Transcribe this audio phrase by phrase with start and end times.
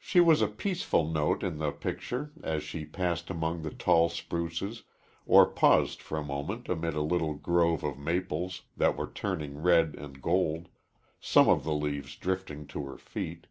[0.00, 4.82] She was a peaceful note in the picture as she passed among the tall spruces,
[5.24, 9.94] or paused for a moment amid a little grove of maples that were turning red
[9.94, 10.68] and gold,
[11.20, 13.46] some of the leaves drifting to her feet.